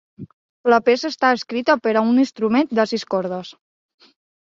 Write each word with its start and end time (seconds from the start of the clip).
La 0.73 0.79
peça 0.87 1.11
està 1.13 1.29
escrita 1.41 1.77
per 1.85 1.95
a 2.01 2.05
un 2.09 2.19
instrument 2.25 2.75
de 2.81 2.91
sis 2.97 3.09
cordes. 3.15 3.57